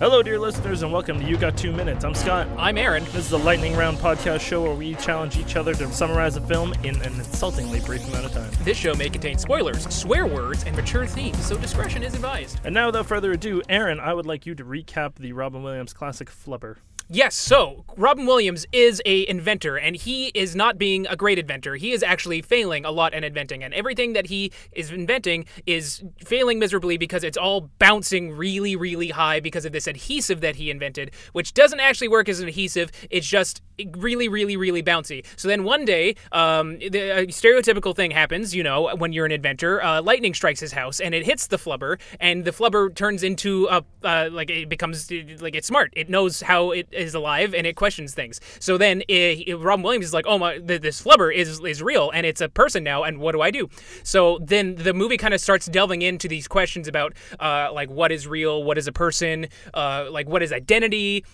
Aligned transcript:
Hello, 0.00 0.22
dear 0.22 0.38
listeners, 0.38 0.82
and 0.82 0.92
welcome 0.92 1.18
to 1.18 1.26
You 1.26 1.36
Got 1.36 1.56
Two 1.56 1.72
Minutes. 1.72 2.04
I'm 2.04 2.14
Scott. 2.14 2.46
I'm 2.56 2.78
Aaron. 2.78 3.02
This 3.06 3.26
is 3.26 3.32
a 3.32 3.36
lightning 3.36 3.74
round 3.74 3.98
podcast 3.98 4.38
show 4.42 4.62
where 4.62 4.72
we 4.72 4.94
challenge 4.94 5.36
each 5.36 5.56
other 5.56 5.74
to 5.74 5.92
summarize 5.92 6.36
a 6.36 6.40
film 6.40 6.72
in 6.84 6.94
an 7.02 7.14
insultingly 7.14 7.80
brief 7.80 8.06
amount 8.06 8.26
of 8.26 8.32
time. 8.32 8.48
This 8.62 8.76
show 8.76 8.94
may 8.94 9.10
contain 9.10 9.38
spoilers, 9.38 9.92
swear 9.92 10.24
words, 10.24 10.62
and 10.62 10.76
mature 10.76 11.04
themes, 11.04 11.44
so 11.44 11.58
discretion 11.58 12.04
is 12.04 12.14
advised. 12.14 12.60
And 12.62 12.72
now, 12.72 12.86
without 12.86 13.06
further 13.06 13.32
ado, 13.32 13.60
Aaron, 13.68 13.98
I 13.98 14.14
would 14.14 14.24
like 14.24 14.46
you 14.46 14.54
to 14.54 14.64
recap 14.64 15.16
the 15.16 15.32
Robin 15.32 15.64
Williams 15.64 15.92
classic 15.92 16.30
Flubber. 16.30 16.76
Yes, 17.10 17.34
so 17.34 17.86
Robin 17.96 18.26
Williams 18.26 18.66
is 18.70 19.00
a 19.06 19.26
inventor 19.30 19.78
and 19.78 19.96
he 19.96 20.26
is 20.34 20.54
not 20.54 20.76
being 20.76 21.06
a 21.06 21.16
great 21.16 21.38
inventor. 21.38 21.76
He 21.76 21.92
is 21.92 22.02
actually 22.02 22.42
failing 22.42 22.84
a 22.84 22.90
lot 22.90 23.14
in 23.14 23.24
inventing 23.24 23.64
and 23.64 23.72
everything 23.72 24.12
that 24.12 24.26
he 24.26 24.52
is 24.72 24.90
inventing 24.90 25.46
is 25.64 26.04
failing 26.22 26.58
miserably 26.58 26.98
because 26.98 27.24
it's 27.24 27.38
all 27.38 27.70
bouncing 27.78 28.32
really 28.36 28.76
really 28.76 29.08
high 29.08 29.40
because 29.40 29.64
of 29.64 29.72
this 29.72 29.86
adhesive 29.86 30.42
that 30.42 30.56
he 30.56 30.70
invented, 30.70 31.10
which 31.32 31.54
doesn't 31.54 31.80
actually 31.80 32.08
work 32.08 32.28
as 32.28 32.40
an 32.40 32.48
adhesive. 32.48 32.90
It's 33.08 33.26
just 33.26 33.62
really 33.96 34.28
really 34.28 34.58
really 34.58 34.82
bouncy. 34.82 35.24
So 35.36 35.48
then 35.48 35.64
one 35.64 35.86
day, 35.86 36.14
um, 36.32 36.78
the 36.78 37.26
stereotypical 37.30 37.96
thing 37.96 38.10
happens, 38.10 38.54
you 38.54 38.62
know, 38.62 38.94
when 38.96 39.14
you're 39.14 39.24
an 39.24 39.32
inventor, 39.32 39.82
uh, 39.82 40.02
lightning 40.02 40.34
strikes 40.34 40.60
his 40.60 40.72
house 40.72 41.00
and 41.00 41.14
it 41.14 41.24
hits 41.24 41.46
the 41.46 41.56
flubber 41.56 41.98
and 42.20 42.44
the 42.44 42.50
flubber 42.50 42.94
turns 42.94 43.22
into 43.22 43.66
a 43.70 43.82
uh, 44.04 44.28
like 44.30 44.50
it 44.50 44.68
becomes 44.68 45.10
like 45.40 45.54
it's 45.54 45.68
smart. 45.68 45.90
It 45.96 46.10
knows 46.10 46.42
how 46.42 46.72
it 46.72 46.86
is 46.98 47.14
alive 47.14 47.54
and 47.54 47.66
it 47.66 47.76
questions 47.76 48.14
things. 48.14 48.40
So 48.60 48.76
then 48.76 49.02
it, 49.08 49.58
Robin 49.58 49.82
Williams 49.82 50.06
is 50.06 50.14
like, 50.14 50.26
"Oh 50.26 50.38
my, 50.38 50.58
this 50.58 51.02
flubber 51.02 51.34
is 51.34 51.60
is 51.60 51.82
real 51.82 52.10
and 52.10 52.26
it's 52.26 52.40
a 52.40 52.48
person 52.48 52.84
now, 52.84 53.04
and 53.04 53.18
what 53.18 53.32
do 53.32 53.40
I 53.40 53.50
do?" 53.50 53.68
So 54.02 54.38
then 54.42 54.74
the 54.76 54.94
movie 54.94 55.16
kind 55.16 55.34
of 55.34 55.40
starts 55.40 55.66
delving 55.66 56.02
into 56.02 56.28
these 56.28 56.48
questions 56.48 56.88
about 56.88 57.14
uh, 57.40 57.70
like 57.72 57.90
what 57.90 58.12
is 58.12 58.26
real, 58.26 58.62
what 58.62 58.78
is 58.78 58.86
a 58.86 58.92
person, 58.92 59.46
uh, 59.74 60.06
like 60.10 60.28
what 60.28 60.42
is 60.42 60.52
identity, 60.52 61.24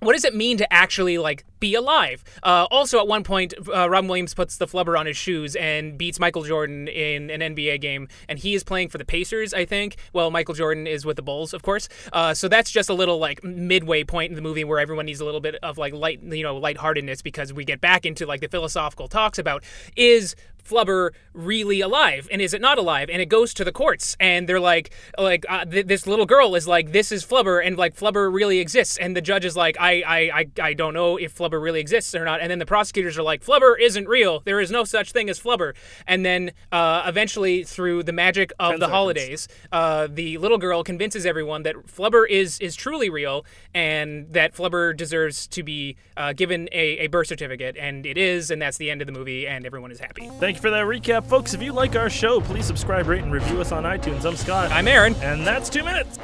what 0.00 0.12
does 0.12 0.24
it 0.24 0.34
mean 0.34 0.58
to 0.58 0.72
actually 0.72 1.18
like 1.18 1.44
be 1.60 1.74
alive? 1.74 2.24
Uh, 2.42 2.66
also, 2.70 2.98
at 2.98 3.06
one 3.06 3.24
point, 3.24 3.54
uh, 3.74 3.88
Robin 3.88 4.08
Williams 4.08 4.34
puts 4.34 4.56
the 4.56 4.66
flubber 4.66 4.98
on 4.98 5.06
his 5.06 5.16
shoes 5.16 5.56
and 5.56 5.96
beats 5.96 6.18
Michael 6.18 6.44
Jordan 6.44 6.88
in 6.88 7.30
an 7.30 7.40
NBA 7.40 7.80
game, 7.80 8.08
and 8.28 8.38
he 8.38 8.54
is 8.54 8.64
playing 8.64 8.88
for 8.88 8.98
the 8.98 9.04
Pacers, 9.04 9.54
I 9.54 9.64
think. 9.64 9.96
Well, 10.12 10.30
Michael 10.30 10.54
Jordan 10.54 10.86
is 10.86 11.04
with 11.04 11.16
the 11.16 11.22
Bulls, 11.22 11.54
of 11.54 11.62
course. 11.62 11.88
Uh, 12.12 12.34
so 12.34 12.48
that's 12.48 12.70
just 12.70 12.88
a 12.88 12.94
little 12.94 13.18
like 13.18 13.42
midway 13.44 14.04
point 14.04 14.30
in 14.30 14.36
the 14.36 14.42
movie 14.42 14.64
where 14.64 14.78
everyone 14.78 15.06
needs 15.06 15.20
a 15.20 15.24
little 15.24 15.40
bit 15.40 15.56
of 15.62 15.78
like 15.78 15.94
light, 15.94 16.22
you 16.22 16.42
know, 16.42 16.56
lightheartedness 16.56 17.22
because 17.22 17.52
we 17.52 17.64
get 17.64 17.80
back 17.80 18.06
into 18.06 18.26
like 18.26 18.40
the 18.40 18.48
philosophical 18.48 19.08
talks 19.08 19.38
about 19.38 19.62
is 19.96 20.34
Flubber 20.66 21.10
really 21.32 21.80
alive 21.80 22.28
and 22.30 22.42
is 22.42 22.52
it 22.52 22.60
not 22.60 22.78
alive? 22.78 23.08
And 23.08 23.22
it 23.22 23.26
goes 23.26 23.54
to 23.54 23.64
the 23.64 23.72
courts 23.72 24.16
and 24.18 24.48
they're 24.48 24.60
like, 24.60 24.90
like 25.18 25.46
uh, 25.48 25.64
th- 25.64 25.86
this 25.86 26.06
little 26.06 26.26
girl 26.26 26.54
is 26.54 26.66
like, 26.66 26.92
this 26.92 27.12
is 27.12 27.24
Flubber 27.24 27.64
and 27.64 27.76
like 27.76 27.96
Flubber 27.96 28.32
really 28.32 28.58
exists, 28.58 28.96
and 28.98 29.16
the 29.16 29.20
judge 29.20 29.44
is 29.44 29.56
like, 29.56 29.76
I, 29.78 30.02
I, 30.02 30.18
I, 30.18 30.46
I 30.62 30.74
don't 30.74 30.94
know 30.94 31.16
if 31.16 31.36
Flubber 31.46 31.62
really 31.62 31.80
exists 31.80 32.14
or 32.14 32.24
not. 32.24 32.40
And 32.40 32.50
then 32.50 32.58
the 32.58 32.66
prosecutors 32.66 33.18
are 33.18 33.22
like, 33.22 33.44
Flubber 33.44 33.78
isn't 33.80 34.08
real. 34.08 34.40
There 34.44 34.60
is 34.60 34.70
no 34.70 34.84
such 34.84 35.12
thing 35.12 35.28
as 35.30 35.38
Flubber. 35.40 35.74
And 36.06 36.24
then 36.24 36.52
uh, 36.72 37.04
eventually, 37.06 37.62
through 37.64 38.02
the 38.02 38.12
magic 38.12 38.52
of 38.58 38.72
Ten 38.72 38.80
the 38.80 38.86
seconds. 38.86 38.92
holidays, 38.92 39.48
uh, 39.72 40.08
the 40.10 40.38
little 40.38 40.58
girl 40.58 40.82
convinces 40.82 41.24
everyone 41.26 41.62
that 41.64 41.76
Flubber 41.86 42.28
is 42.28 42.58
is 42.60 42.74
truly 42.74 43.10
real 43.10 43.44
and 43.74 44.32
that 44.32 44.54
Flubber 44.54 44.96
deserves 44.96 45.46
to 45.48 45.62
be 45.62 45.96
uh, 46.16 46.32
given 46.32 46.68
a, 46.72 46.98
a 46.98 47.06
birth 47.08 47.26
certificate, 47.28 47.76
and 47.76 48.06
it 48.06 48.18
is, 48.18 48.50
and 48.50 48.60
that's 48.60 48.78
the 48.78 48.90
end 48.90 49.00
of 49.02 49.06
the 49.06 49.12
movie, 49.12 49.46
and 49.46 49.66
everyone 49.66 49.90
is 49.90 50.00
happy. 50.00 50.28
Thank 50.40 50.56
you 50.56 50.62
for 50.62 50.70
that 50.70 50.84
recap, 50.84 51.24
folks. 51.26 51.54
If 51.54 51.62
you 51.62 51.72
like 51.72 51.94
our 51.96 52.10
show, 52.10 52.40
please 52.40 52.64
subscribe, 52.66 53.06
rate, 53.06 53.22
and 53.22 53.32
review 53.32 53.60
us 53.60 53.72
on 53.72 53.84
iTunes. 53.84 54.24
I'm 54.24 54.36
Scott. 54.36 54.70
I'm 54.72 54.88
Aaron. 54.88 55.14
and 55.16 55.46
that's 55.46 55.68
two 55.68 55.84
minutes. 55.84 56.18